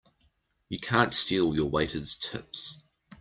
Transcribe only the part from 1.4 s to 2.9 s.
your waiters' tips!